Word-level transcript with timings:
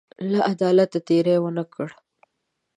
له 0.31 0.39
عدالته 0.51 0.97
تېری 1.07 1.35
ونه 1.39 1.63
کړ. 1.73 1.87